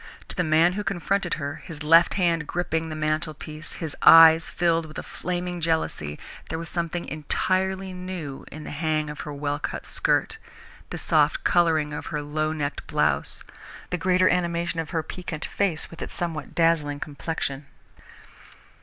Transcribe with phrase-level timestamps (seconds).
[0.29, 4.87] To the man who confronted her, his left hand gripping the mantelpiece, his eyes filled
[4.87, 6.17] with a flaming jealousy,
[6.49, 10.39] there was something entirely new in the hang of her well cut skirt,
[10.89, 13.43] the soft colouring of her low necked blouse,
[13.91, 17.67] the greater animation of her piquant face with its somewhat dazzling complexion.